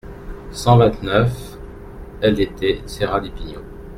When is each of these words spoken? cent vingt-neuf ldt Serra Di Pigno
cent 0.49 0.77
vingt-neuf 0.79 1.57
ldt 2.23 2.89
Serra 2.89 3.19
Di 3.19 3.29
Pigno 3.29 3.59